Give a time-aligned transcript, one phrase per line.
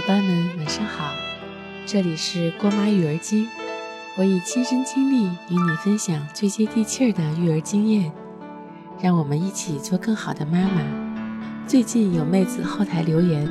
[0.00, 1.12] 伙伴们，晚上好！
[1.84, 3.46] 这里是郭妈育儿经，
[4.16, 8.10] 我以亲身经历与你分享最接地气儿的育儿经验，
[9.02, 10.80] 让我们一起做更好的妈妈。
[11.66, 13.46] 最近有妹子后台留言，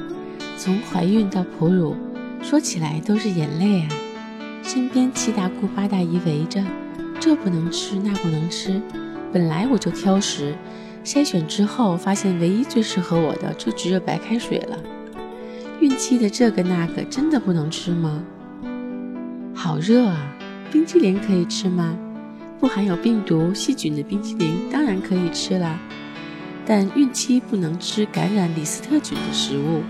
[0.57, 1.96] 从怀孕到哺乳，
[2.41, 3.89] 说起来都是眼泪啊！
[4.63, 6.63] 身边七大姑八大姨围着，
[7.20, 8.81] 这不能吃，那不能吃。
[9.31, 10.56] 本来我就挑食，
[11.06, 14.75] 筛选之后发现，唯一最适合我的就只有白开水了。
[15.82, 18.21] 孕期的这个那个真的不能吃吗？
[19.54, 20.36] 好热啊！
[20.71, 21.96] 冰淇淋可以吃吗？
[22.60, 25.79] 不含有病毒细菌的冰淇淋当然可以吃了，
[26.65, 29.82] 但孕期不能吃感染李斯特菌的食物。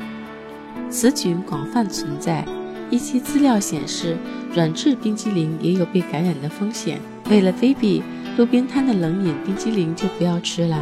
[0.92, 2.46] 此菌广泛存在，
[2.92, 4.16] 一些资料显示，
[4.54, 7.00] 软质冰淇淋也有被感染的风险。
[7.32, 8.04] 为了 baby，
[8.38, 10.80] 路边摊的冷饮冰淇淋就不要吃了。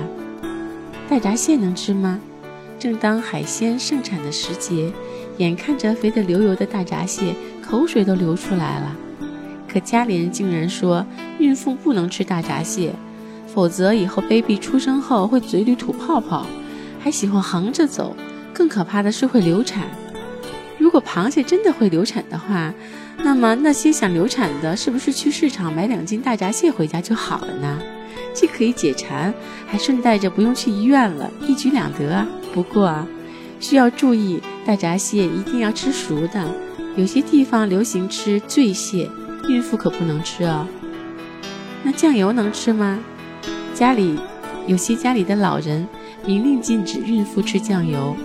[1.10, 2.20] 大闸蟹能吃吗？
[2.80, 4.92] 正当海鲜盛产的时节，
[5.38, 8.96] 眼看着肥得流油的大闸蟹，口水都流出来了。
[9.68, 11.06] 可家里人竟然说
[11.40, 12.94] 孕妇不能吃大闸蟹，
[13.48, 16.46] 否则以后 baby 出生后会嘴里吐泡泡，
[17.00, 18.16] 还喜欢横着走，
[18.54, 19.84] 更可怕的是会流产。
[20.78, 22.74] 如果螃蟹真的会流产的话，
[23.18, 27.80] 那么那些想流产的，是不是去市场买两斤大闸蟹回家就好了呢？
[28.34, 29.34] 既可以解馋，
[29.68, 32.28] 还顺带着不用去医院了，一举两得啊！
[32.58, 33.08] 不过啊，
[33.60, 36.44] 需要注意，大闸蟹一定要吃熟的。
[36.96, 39.08] 有些地方流行吃醉蟹，
[39.48, 40.66] 孕妇可不能吃哦。
[41.84, 42.98] 那酱油能吃吗？
[43.76, 44.18] 家里
[44.66, 45.88] 有些家里的老人
[46.26, 48.16] 明令禁止孕妇吃酱油，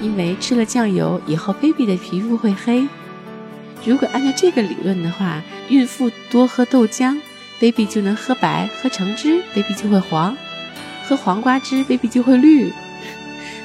[0.00, 2.86] 因为吃了酱油以后，baby 的皮肤会黑。
[3.84, 7.18] 如果按照这个理论的话，孕妇多喝豆浆。
[7.60, 10.36] baby 就能喝白，喝橙汁，baby 就会黄；
[11.08, 12.72] 喝黄瓜汁，baby 就会绿。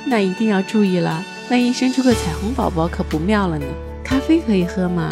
[0.06, 3.66] 那一定要注意了，万一生出个彩虹宝宝可不妙了呢。
[4.04, 5.10] 咖啡可以喝吗？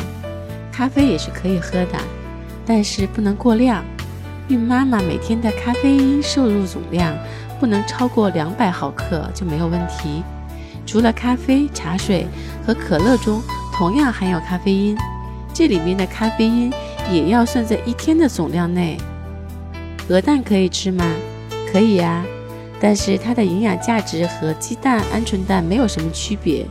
[0.72, 1.98] 咖啡也是可以喝的，
[2.66, 3.84] 但是不能过量。
[4.50, 7.16] 孕妈妈每天的咖啡因摄入总量
[7.60, 10.24] 不能超过两百毫克就没有问题。
[10.86, 12.28] 除了咖啡、茶水
[12.66, 13.42] 和可乐中
[13.74, 14.98] 同样含有咖啡因，
[15.54, 16.72] 这里面的咖啡因。
[17.12, 18.98] 也要算在一天的总量内。
[20.08, 21.06] 鹅蛋可以吃吗？
[21.70, 22.24] 可以呀，
[22.84, 26.66] 但是它的营养价值和鸡蛋、鹌鹑蛋没有什么区别，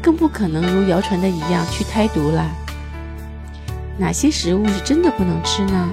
[0.00, 2.50] 更不可能如谣传的一样去胎毒了。
[3.98, 5.90] 哪些食物是真的不能吃呢？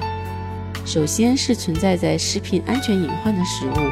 [0.85, 3.91] 首先是存在在食品安全隐患的食物，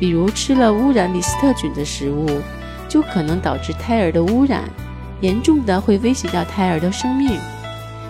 [0.00, 2.26] 比如吃了污染李斯特菌的食物，
[2.88, 4.62] 就可能导致胎儿的污染，
[5.20, 7.38] 严重的会威胁到胎儿的生命。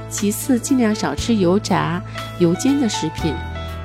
[0.08, 2.00] 其次，尽量少吃油炸、
[2.38, 3.34] 油煎的食品，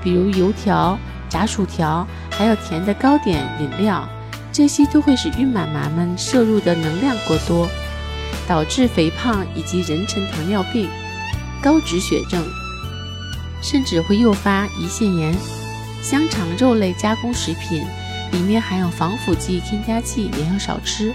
[0.04, 0.96] 比如油条、
[1.28, 4.08] 炸薯条，还有甜的糕点、饮料，
[4.54, 7.68] 这些都会使孕妈妈们摄入的能量过多，
[8.48, 10.88] 导致肥胖以及妊娠糖尿病、
[11.62, 12.46] 高脂血症，
[13.62, 15.36] 甚至会诱发胰腺炎。
[16.04, 17.84] 香肠、肉类加工食品
[18.32, 21.14] 里面含有防腐剂、添加剂，也要少吃。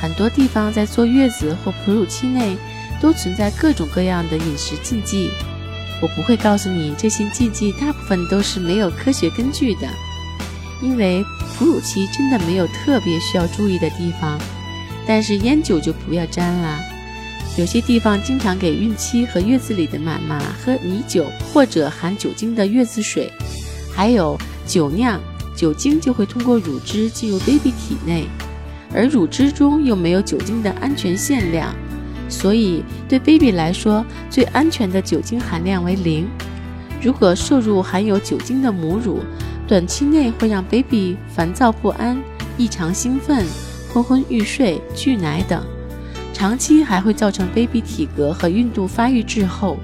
[0.00, 2.56] 很多地方在坐月子或哺乳期内。
[3.00, 5.28] 都存在各种各样的饮食禁忌，
[6.00, 9.86] 我不会告诉你这些禁忌大部分都是没有科学根据的，
[10.82, 11.24] 因为
[11.58, 14.38] 哺乳期真的没有特别需要注意的地方。
[15.06, 16.78] 但是烟酒就不要沾了，
[17.58, 23.30] 有些地方经常给孕期和月子里的妈妈喝米酒或者含酒精的月子水，
[23.94, 25.20] 还有酒酿，
[25.54, 28.26] 酒精就会通过乳汁进入 baby 体内，
[28.94, 31.74] 而乳汁中又没有酒精的安全限量。
[32.26, 36.26] 所以，对 baby 来说，最安全的酒精含量为零。
[37.02, 39.20] 如果摄入含有酒精的母乳，
[39.66, 42.20] 短期内会让 baby 烦躁不安、
[42.58, 43.46] 异常兴奋、
[43.92, 45.62] 昏昏欲睡、拒奶等；
[46.34, 49.78] 长期还会造成 baby 体格和孕肚发育滞后，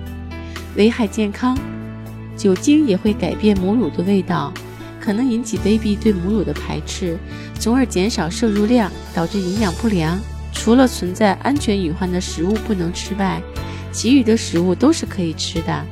[0.76, 1.56] 危害健康。
[2.36, 4.52] 酒精也会改变母乳的味道，
[5.00, 7.16] 可能引起 baby 对母乳的排斥，
[7.58, 10.18] 从而减少摄入量，导致营养不良。
[10.52, 13.40] 除了存在安全隐患的食物不能吃外，
[13.92, 15.86] 其余的食物都是可以吃的，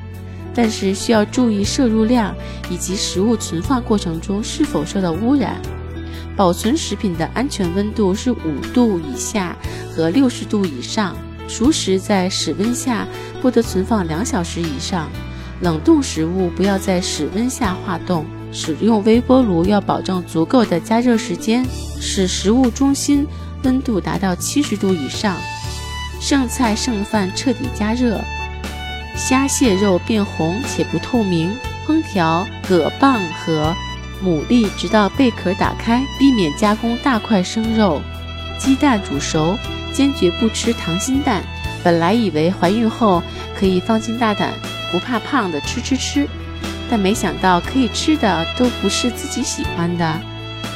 [0.60, 2.34] 但是需要注意摄入量
[2.68, 5.54] 以及食物存放过程中是否受到污染。
[6.36, 9.56] 保存食品的安全温度是五度以下
[9.94, 11.16] 和六十度以上，
[11.46, 13.06] 熟食在室温下
[13.40, 15.08] 不得存放两小时以上，
[15.60, 18.26] 冷冻食物不要在室温下化冻。
[18.50, 21.64] 使用微波炉要保证足够的加热时间，
[22.00, 23.24] 使食物中心。
[23.62, 25.36] 温度达到七十度以上，
[26.20, 28.20] 剩菜剩饭彻底加热，
[29.18, 31.52] 虾蟹肉变红且不透明，
[31.84, 33.74] 烹调蛤蚌和
[34.24, 38.00] 牡蛎直到贝壳打开，避免加工大块生肉。
[38.58, 39.58] 鸡蛋煮熟，
[39.92, 41.42] 坚决不吃溏心蛋。
[41.82, 43.20] 本来以为怀孕后
[43.58, 44.54] 可以放心大胆、
[44.92, 46.28] 不怕胖的吃吃吃，
[46.88, 50.20] 但没想到可以吃的都不是自己喜欢的，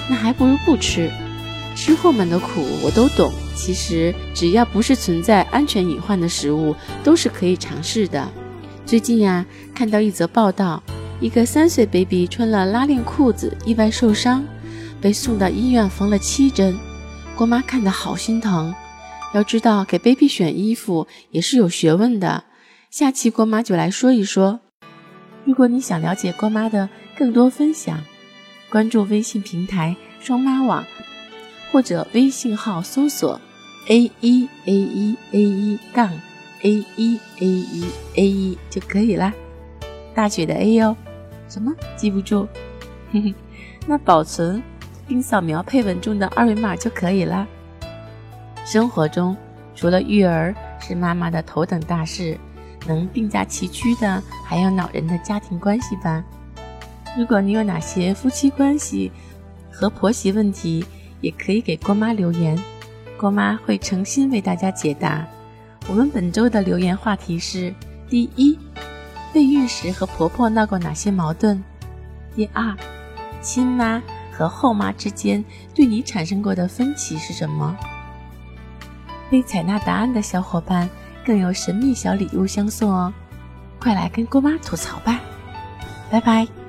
[0.09, 1.09] 那还不如不吃。
[1.75, 8.29] 吃货们的苦我都懂，其实只要不是存在安全隐患的食物，都是可以尝试的。
[8.85, 10.83] 最近呀，看到一则报道，
[11.21, 14.45] 一个三岁 baby 穿了拉链裤子，意外受伤，
[15.01, 16.79] 被送到医院缝了七针。
[17.37, 18.75] 郭妈看得好心疼。
[19.35, 22.45] 要知道，给 baby 选衣服也是有学问的。
[22.91, 24.61] 下期郭妈就来说一说。
[25.45, 27.99] 如果你想了解郭妈的更多分享，
[28.71, 30.85] 关注微信平台双妈网，
[31.73, 33.41] 或者微信号搜索
[33.89, 36.11] a 一 a 一 a 一杠
[36.61, 37.85] a 一 a 一
[38.15, 39.33] a 一就可以啦。
[40.15, 40.95] 大写的 A 哟。
[41.49, 41.73] 什么？
[41.97, 42.47] 记不住？
[43.11, 43.35] 嘿嘿，
[43.87, 44.63] 那保存
[45.07, 47.47] 并扫描配文中的二维码就可以啦。
[48.65, 49.37] 生活中，
[49.75, 52.39] 除了育儿是妈妈的头等大事，
[52.87, 56.23] 能并驾齐驱的还有恼人的家庭关系吧。
[57.19, 59.11] 如果你有哪些夫妻关系
[59.71, 60.85] 和婆媳问题，
[61.23, 62.63] 也可以给郭妈留言，
[63.17, 65.27] 郭妈会诚心为大家解答。
[65.89, 67.75] 我们本周的留言话题是：
[68.11, 68.59] 第一，
[69.33, 71.63] 备孕时和婆婆闹过哪些矛盾？
[72.37, 72.77] 第二，
[73.41, 75.43] 亲妈和后妈之间
[75.75, 77.77] 对你产生过的分歧是什么？
[79.31, 80.89] 被采纳答案的小伙伴
[81.25, 83.13] 更有神秘小礼物相送哦！
[83.79, 85.21] 快来跟郭妈吐槽吧，
[86.11, 86.62] 拜拜。